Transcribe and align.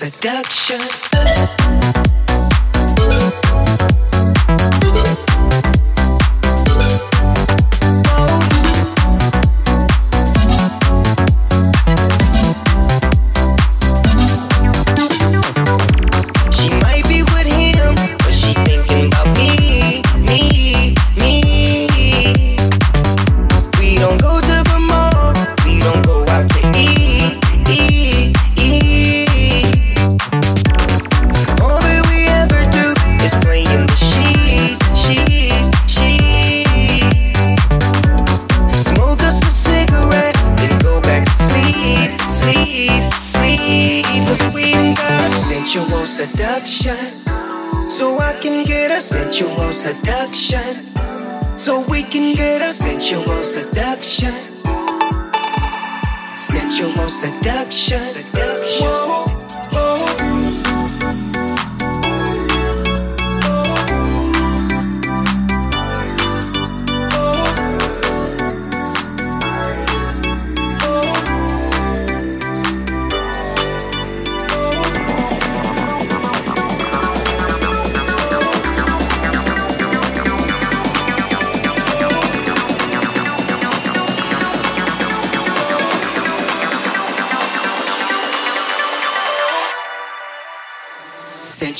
Sensual 0.00 0.12
seduction. 0.22 0.39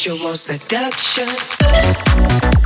Sensual 0.00 0.34
seduction. 0.34 2.59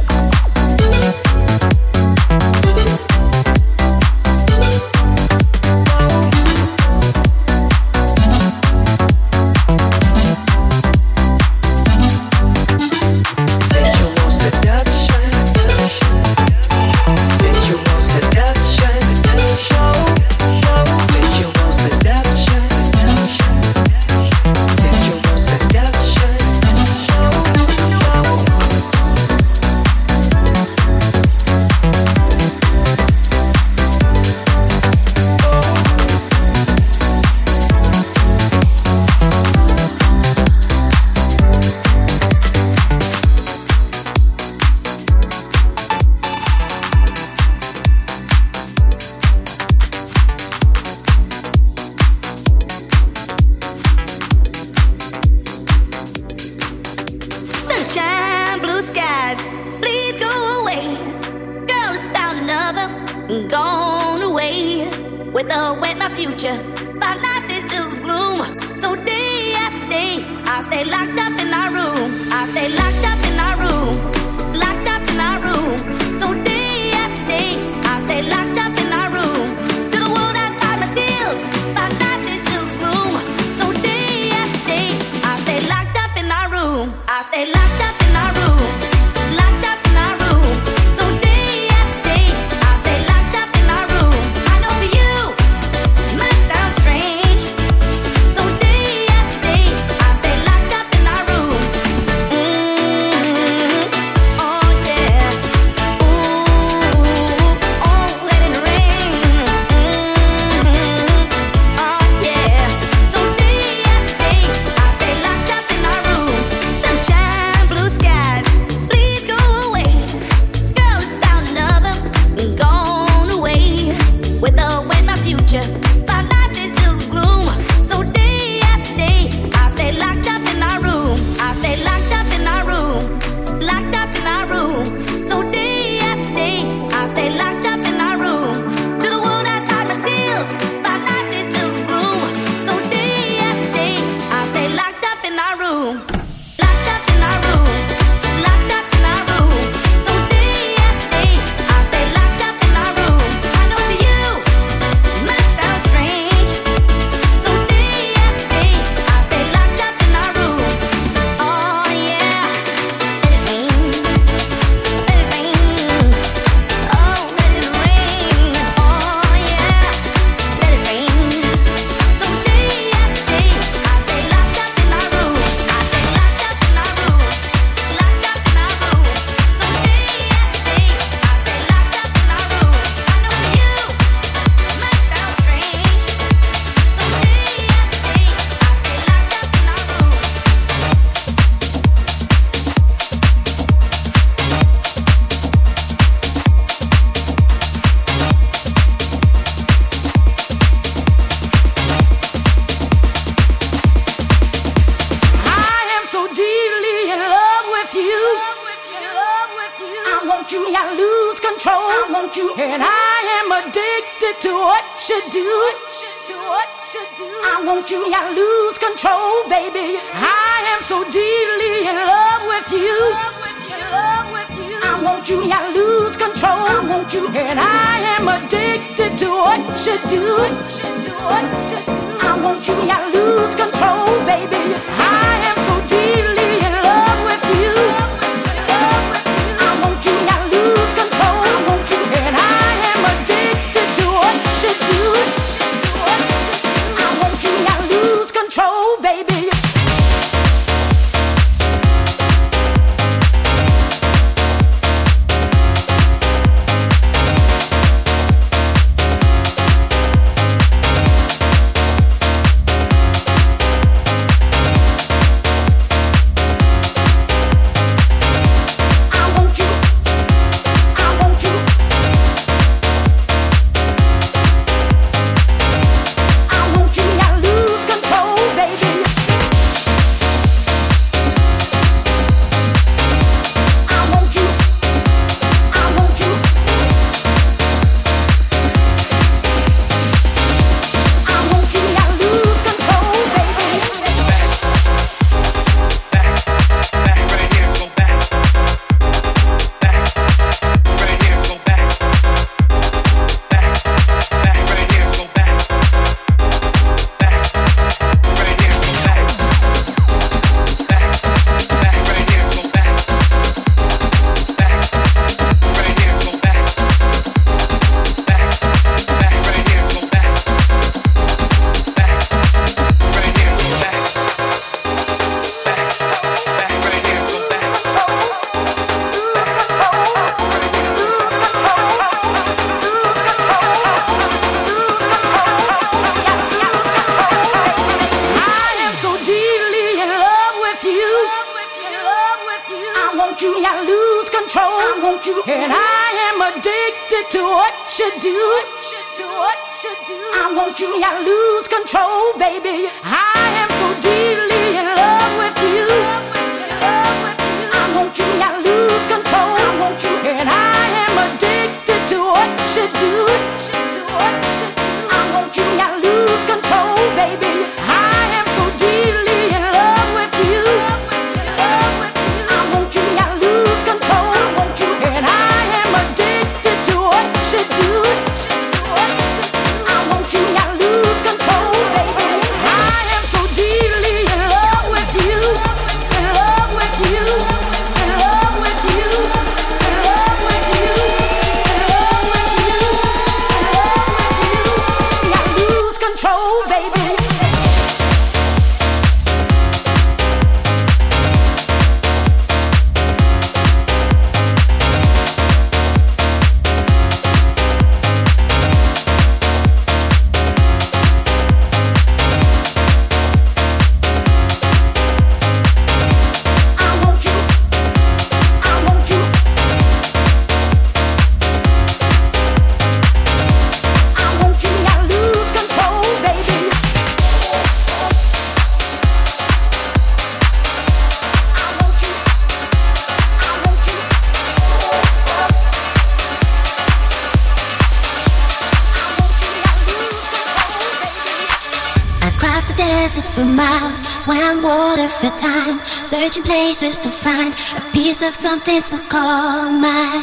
Searching 446.15 446.45
places 446.45 447.01
to 447.01 447.09
find 447.09 447.53
a 447.77 447.81
piece 447.91 448.23
of 448.23 448.37
something 448.37 448.81
to 448.83 448.99
call 449.09 449.69
mine. 449.69 450.23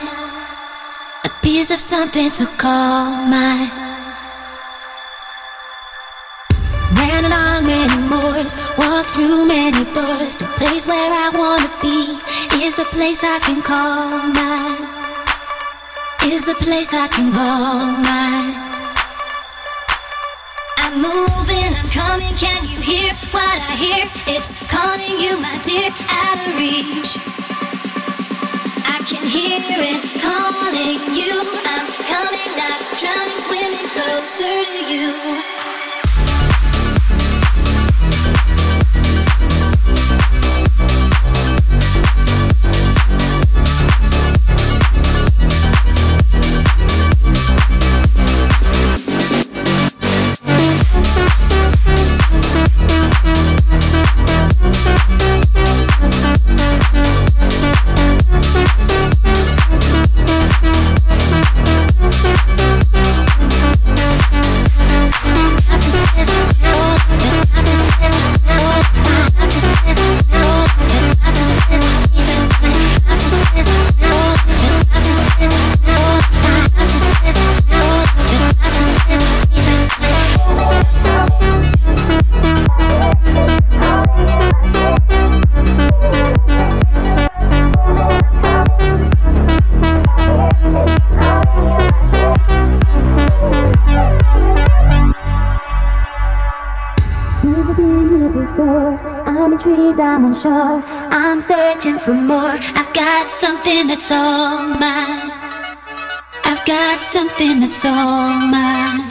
A 1.25 1.29
piece 1.43 1.69
of 1.69 1.79
something 1.79 2.31
to 2.31 2.45
call 2.55 3.11
mine. 3.27 3.69
Ran 6.95 7.25
along 7.25 7.65
many 7.67 7.97
moors, 8.07 8.55
walked 8.77 9.09
through 9.09 9.45
many 9.45 9.83
doors. 9.91 10.37
The 10.37 10.45
place 10.55 10.87
where 10.87 11.11
I 11.11 11.27
wanna 11.35 11.69
be 11.83 12.15
is 12.65 12.77
the 12.77 12.85
place 12.85 13.21
I 13.25 13.39
can 13.39 13.61
call 13.61 14.31
mine. 14.39 14.87
Is 16.23 16.45
the 16.45 16.55
place 16.55 16.93
I 16.93 17.09
can 17.09 17.33
call 17.33 17.91
mine. 18.07 18.55
I'm 20.77 21.01
moving, 21.01 21.71
I'm 21.79 21.89
coming, 21.89 22.33
can 22.37 22.63
you? 22.63 22.70
hear 22.81 23.13
what 23.31 23.45
I 23.45 23.75
hear. 23.75 24.05
It's 24.27 24.51
calling 24.67 25.19
you, 25.19 25.37
my 25.37 25.57
dear, 25.63 25.89
out 26.09 26.39
of 26.41 26.57
reach. 26.57 27.21
I 28.89 28.97
can 29.05 29.23
hear 29.27 29.61
it 29.61 30.01
calling 30.21 31.01
you. 31.13 31.33
I'm 31.65 31.87
coming, 32.09 32.51
not 32.57 32.79
drowning, 32.97 33.41
swimming 33.45 33.87
closer 33.93 34.65
to 34.65 34.93
you. 34.93 35.50
I'm. 100.33 100.83
I'm 101.11 101.41
searching 101.41 101.99
for 101.99 102.13
more. 102.13 102.55
I've 102.79 102.93
got 102.93 103.29
something 103.29 103.87
that's 103.87 104.11
all 104.11 104.63
mine. 104.79 105.31
I've 106.45 106.63
got 106.65 106.99
something 106.99 107.59
that's 107.59 107.83
all 107.85 108.39
mine. 108.39 109.01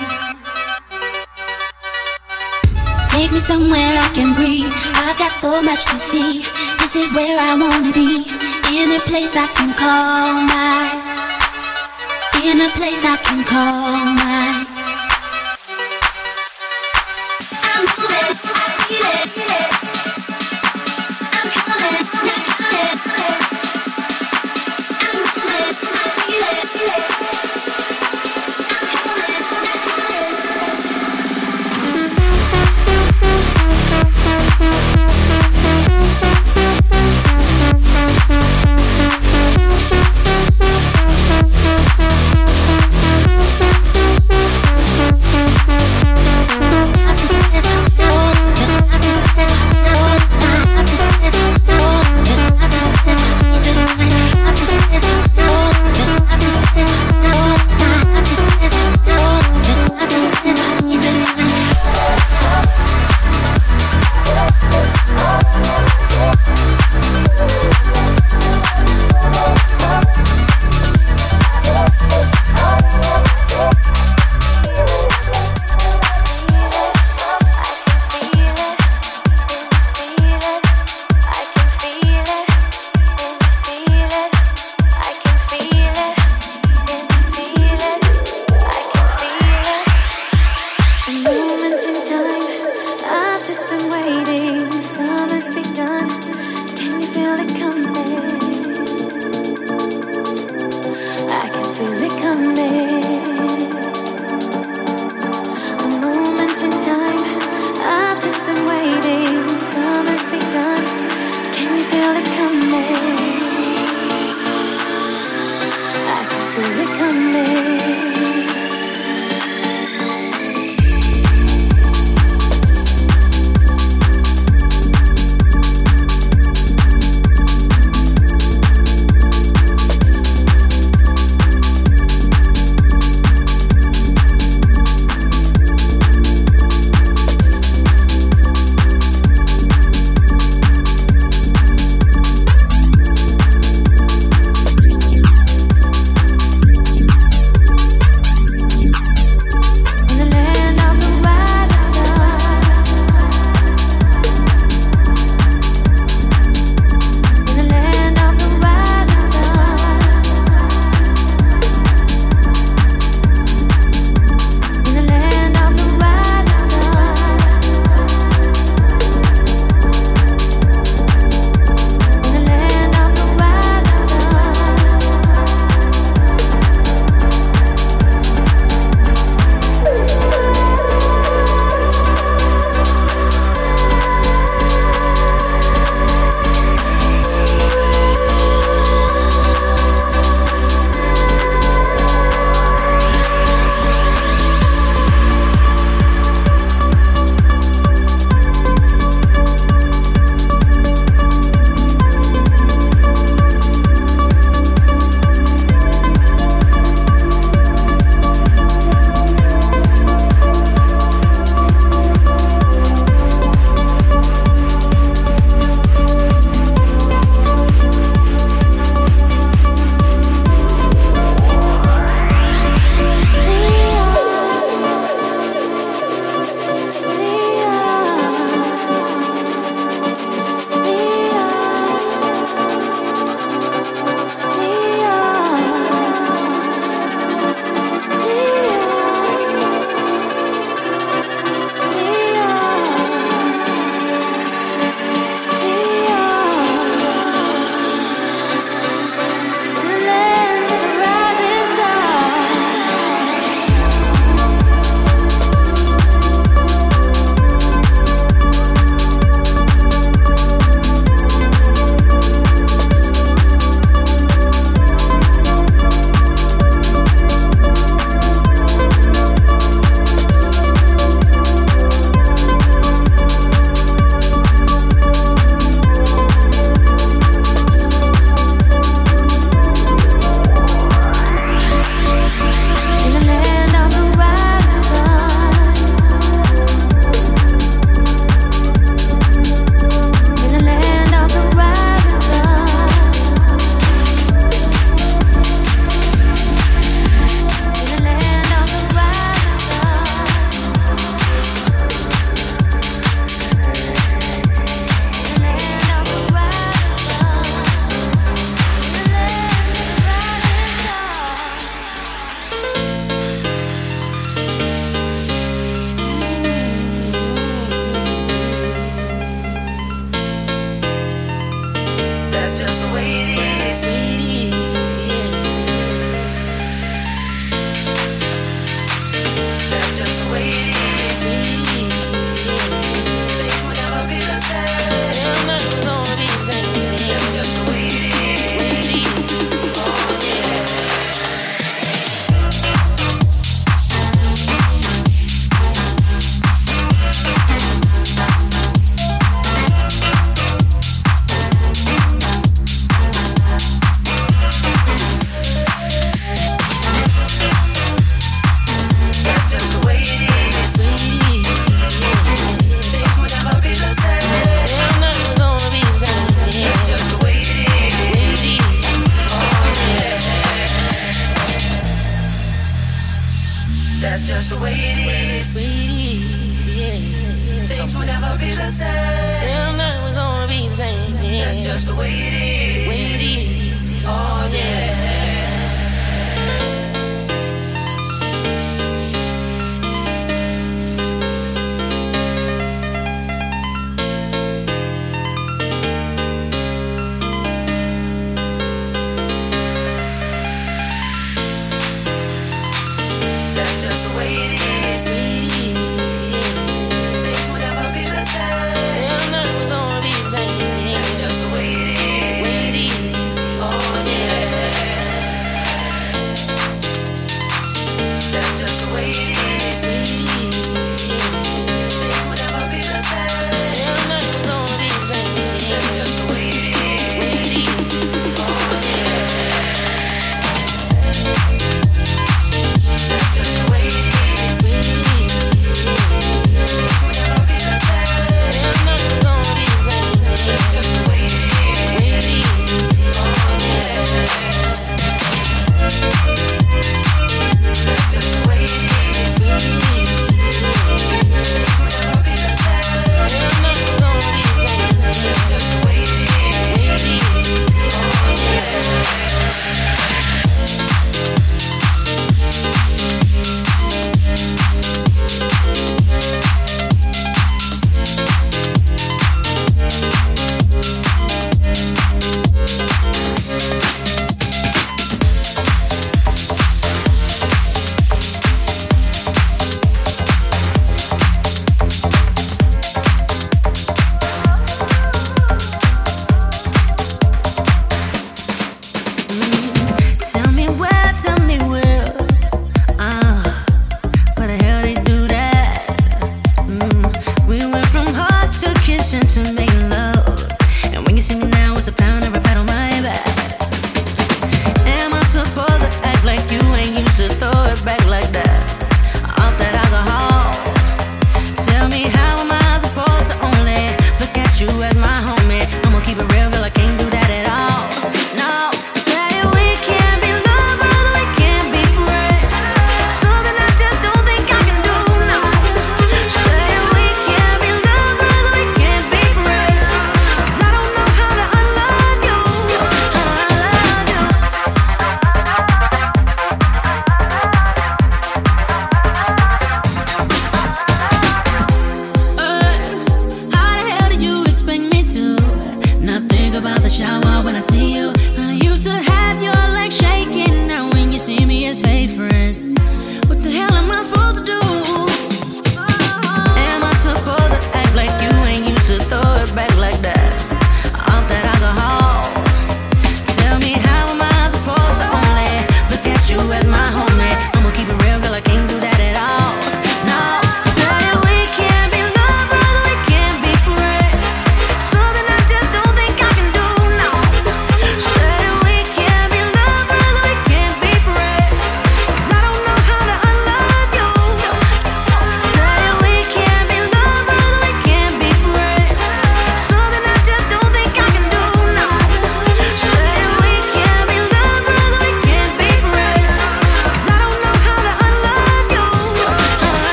Take 3.08 3.32
me 3.32 3.38
somewhere 3.38 3.98
I 4.00 4.10
can 4.14 4.34
breathe. 4.34 4.72
I've 4.94 5.18
got 5.18 5.30
so 5.30 5.60
much 5.60 5.84
to 5.86 5.96
see. 5.96 6.40
This 6.78 6.96
is 6.96 7.12
where 7.12 7.38
I 7.38 7.54
wanna 7.54 7.92
be. 7.92 8.24
In 8.72 8.92
a 8.92 9.00
place 9.00 9.36
I 9.36 9.46
can 9.48 9.74
call 9.74 10.40
mine. 10.48 11.00
In 12.48 12.60
a 12.62 12.70
place 12.70 13.04
I 13.04 13.16
can 13.18 13.44
call 13.44 14.04
mine. 14.16 14.59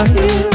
Now 0.00 0.06
here 0.14 0.49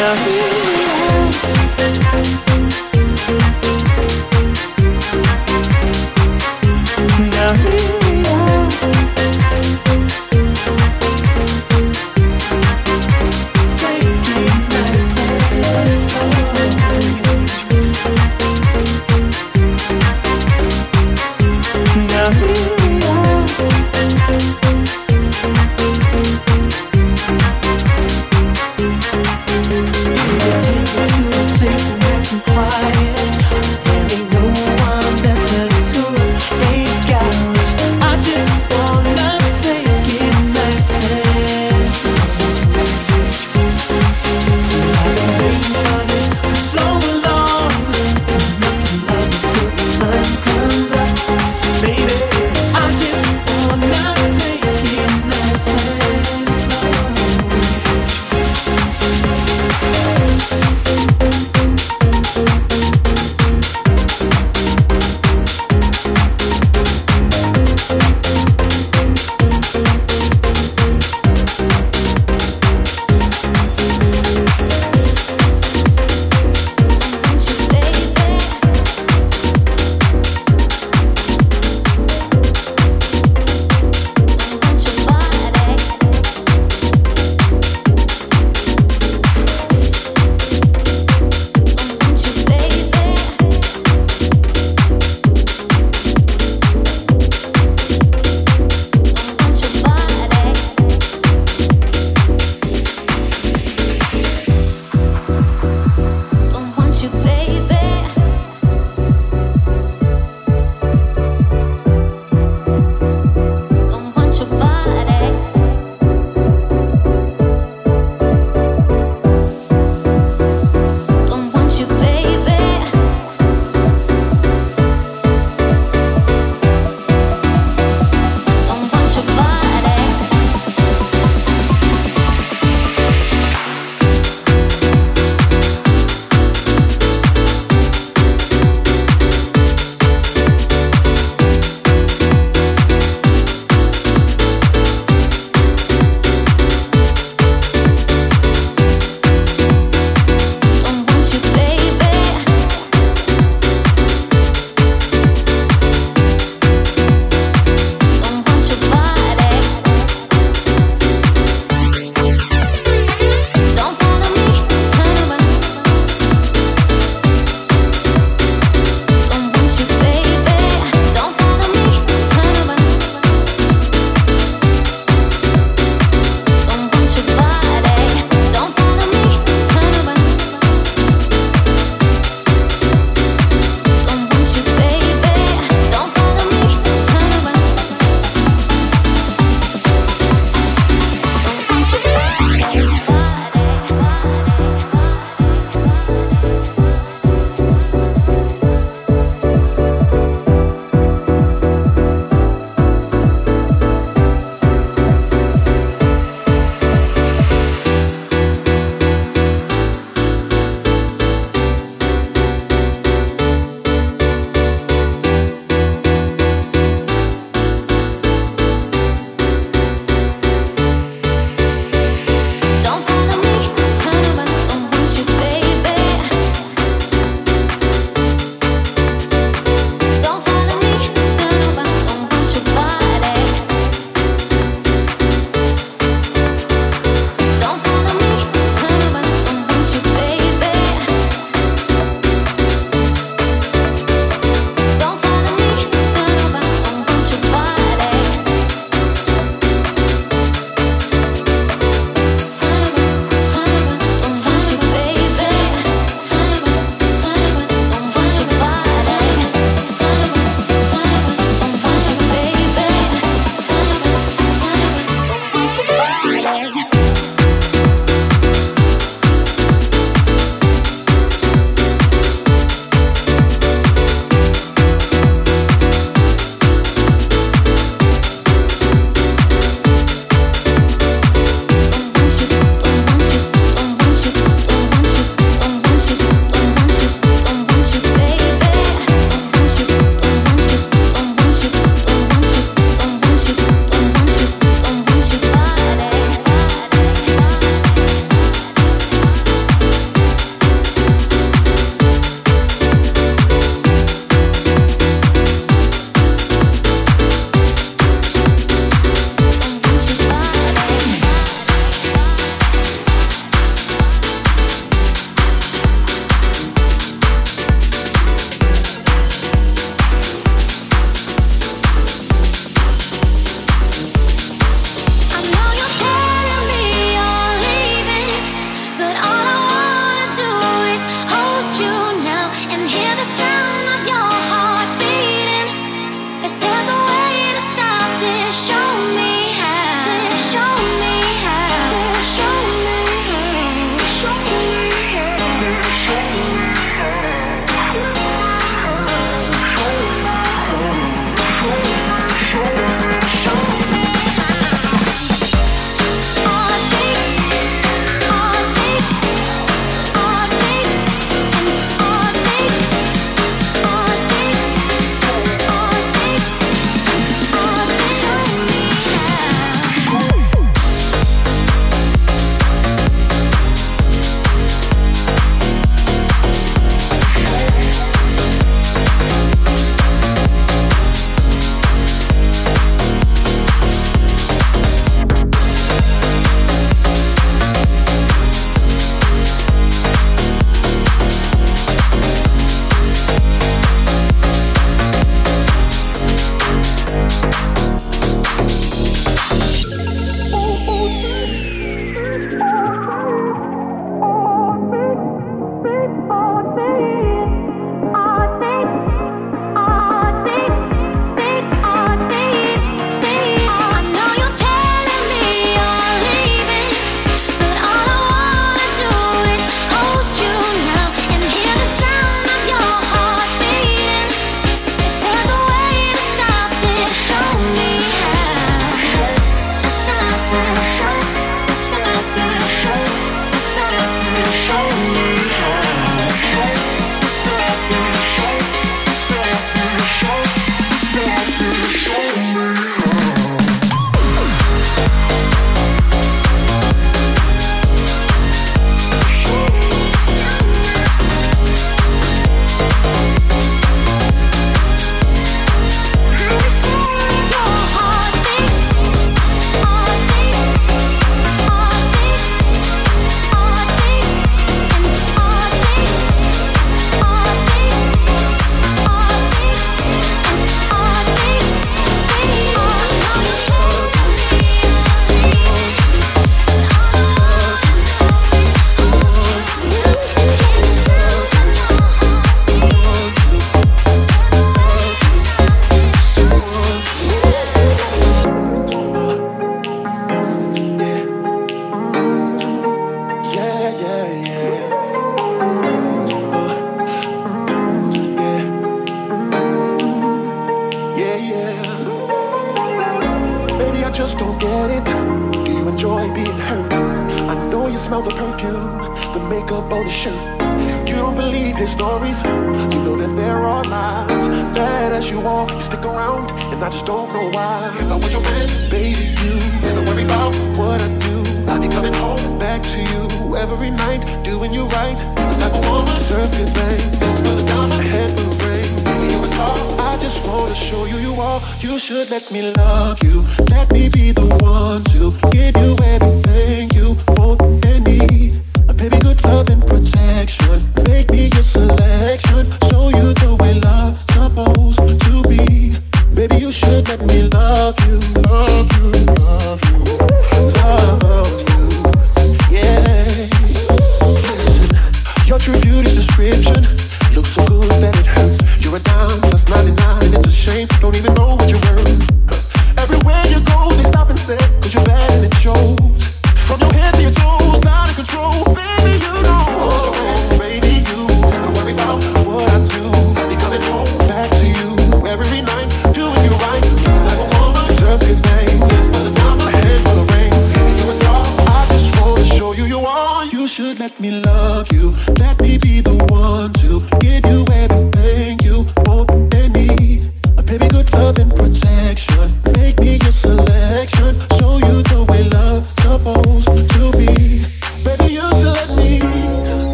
slow. 0.00 1.79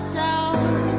Recognize 0.00 0.89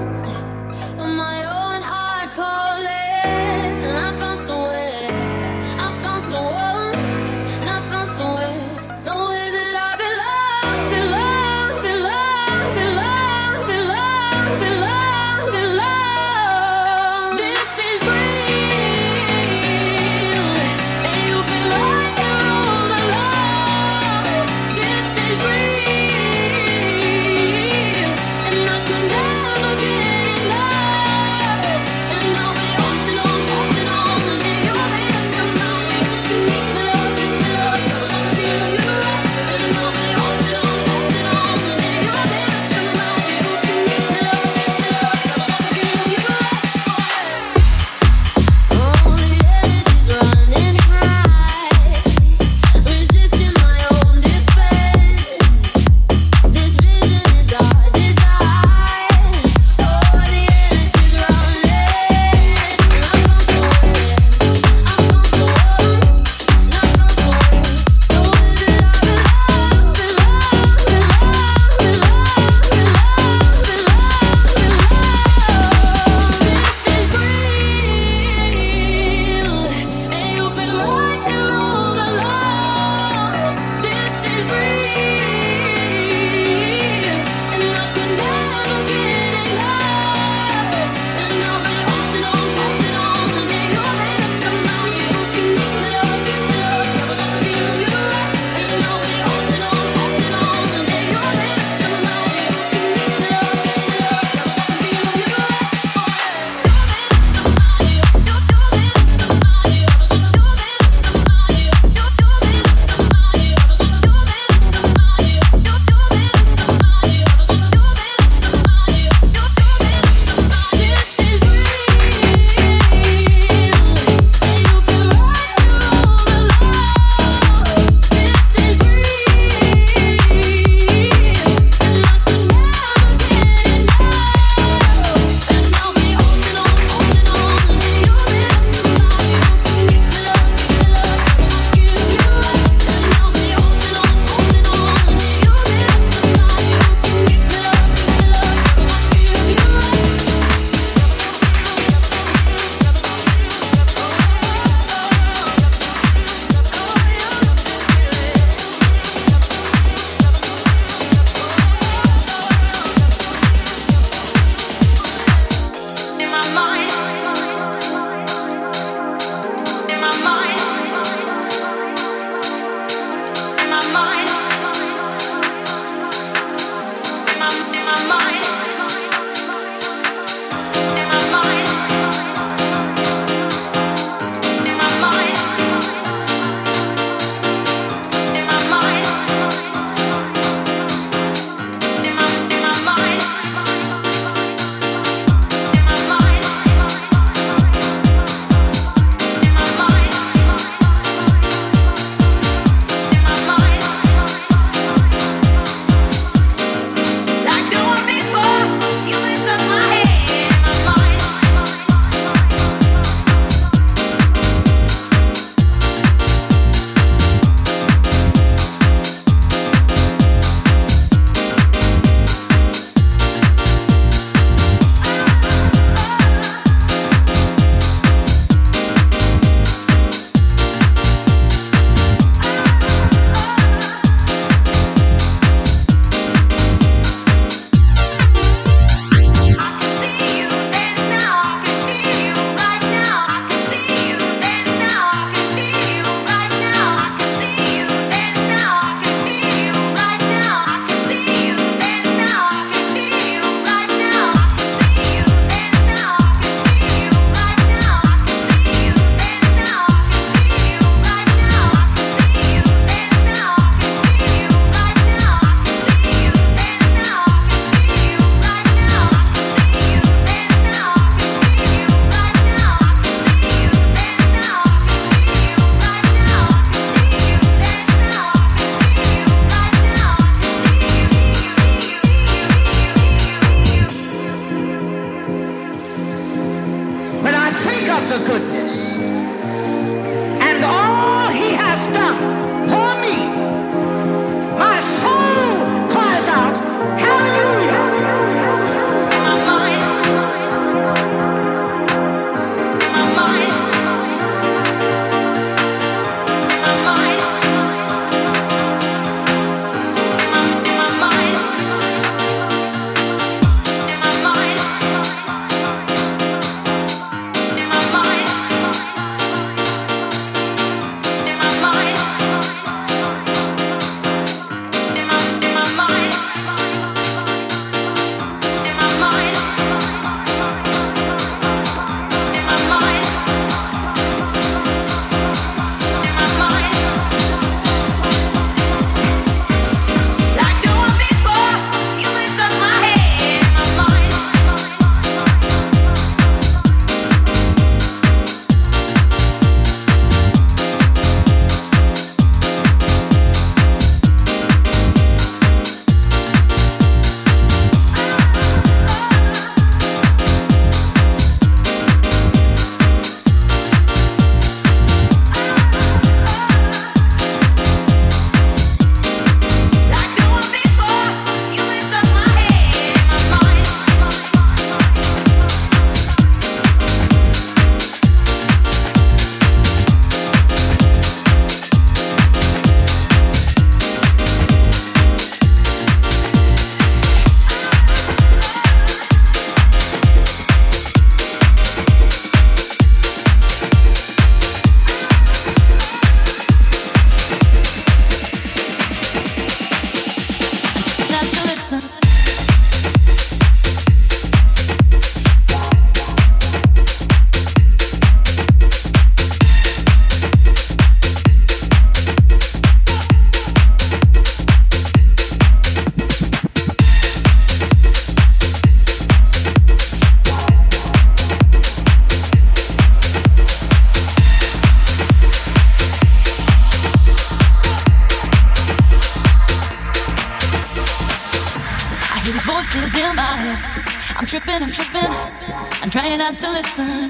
not 436.21 436.37
to 436.37 436.51
listen. 436.51 437.09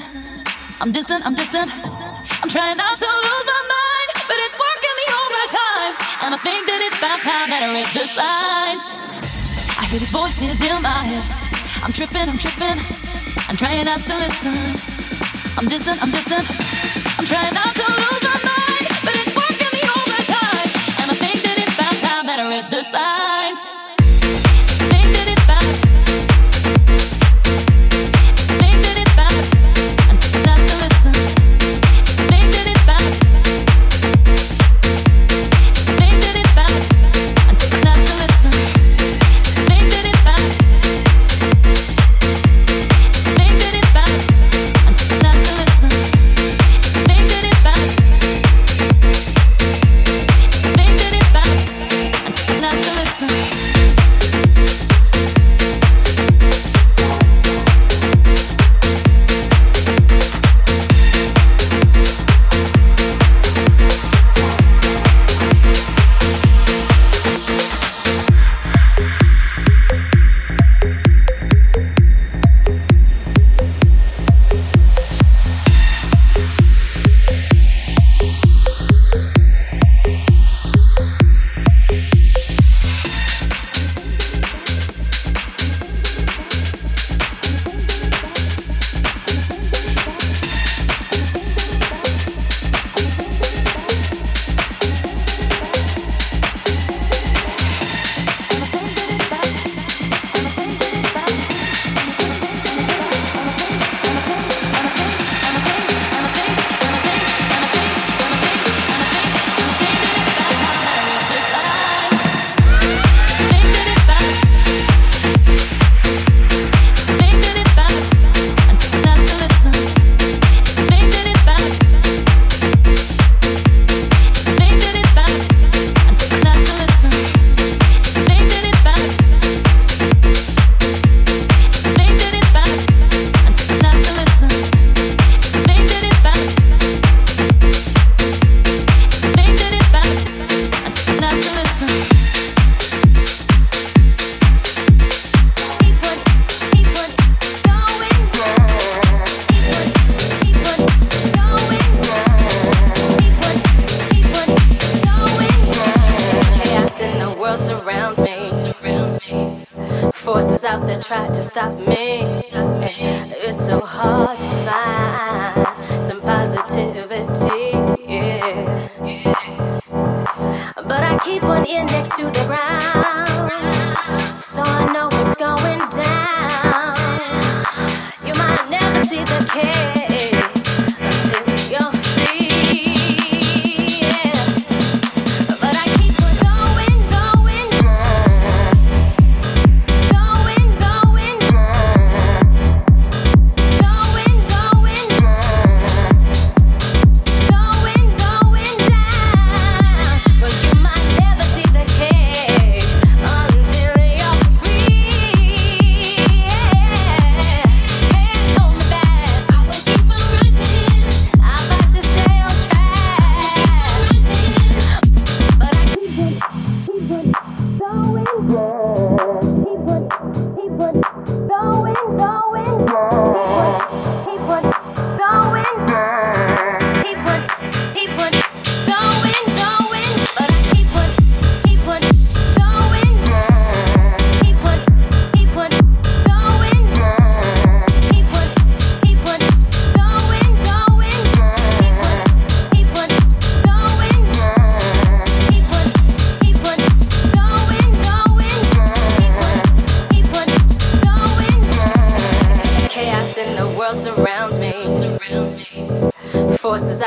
I'm 0.80 0.94
distant, 0.94 1.26
I'm 1.26 1.36
distant. 1.36 1.70
I'm 2.42 2.48
trying 2.48 2.78
not 2.78 2.96
to 2.96 3.10
lose 3.28 3.48
my 3.56 3.64
mind, 3.76 4.10
but 4.24 4.38
it's 4.40 4.56
working 4.56 4.96
me 5.00 5.06
overtime. 5.20 5.94
And 6.24 6.32
I 6.32 6.40
think 6.40 6.64
that 6.72 6.80
it's 6.80 6.96
about 6.96 7.20
time 7.20 7.52
that 7.52 7.60
I 7.60 7.76
read 7.76 7.92
the 7.92 8.08
signs. 8.08 8.88
I 9.76 9.84
hear 9.92 10.00
these 10.00 10.16
voices 10.16 10.64
in 10.64 10.80
my 10.80 11.04
head. 11.12 11.28
I'm 11.84 11.92
tripping, 11.92 12.24
I'm 12.24 12.40
tripping. 12.40 12.80
I'm 13.52 13.58
trying 13.60 13.84
not 13.84 14.00
to 14.00 14.16
listen. 14.16 14.56
I'm 15.60 15.68
distant, 15.68 16.00
I'm 16.00 16.12
distant. 16.16 16.48
I'm 17.20 17.28
trying 17.28 17.52
not 17.52 17.68
to 17.68 17.86
lose 17.92 18.24
my 18.24 18.38
mind, 18.48 18.86
but 19.04 19.12
it's 19.12 19.36
working 19.36 19.72
me 19.76 19.84
overtime. 19.92 20.68
And 21.04 21.08
I 21.12 21.16
think 21.20 21.38
that 21.44 21.56
it's 21.60 21.76
about 21.76 21.96
time 22.00 22.26
that 22.32 22.40
I 22.40 22.46
read 22.48 22.64
the 22.72 22.80
signs. 22.80 23.21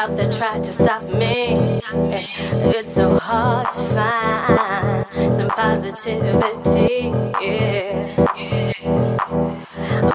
Out 0.05 0.17
there 0.19 0.31
try 0.31 0.61
to 0.61 0.71
stop 0.73 1.03
me. 1.05 1.57
It's 2.77 2.93
so 2.93 3.17
hard 3.17 3.71
to 3.71 3.81
find 3.95 5.33
some 5.33 5.49
positivity. 5.49 7.11
Yeah. 7.41 8.73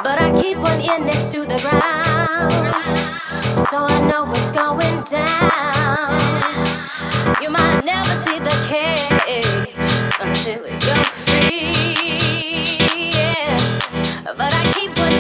But 0.04 0.22
I 0.22 0.32
keep 0.40 0.58
one 0.58 0.80
ear 0.82 1.00
next 1.00 1.32
to 1.32 1.40
the 1.42 1.60
ground, 1.66 2.52
so 3.68 3.78
I 3.78 4.00
know 4.10 4.26
what's 4.26 4.52
going 4.52 5.02
down. 5.06 5.98
You 7.42 7.50
might 7.50 7.82
never 7.84 8.14
see 8.14 8.38
the 8.38 8.58
cage 8.70 9.80
until 10.22 10.68
you're 10.86 11.06
free. 11.26 11.74
Yeah. 13.10 13.58
But 14.38 14.54
I 14.54 14.64
keep 14.76 14.92
on, 15.00 15.19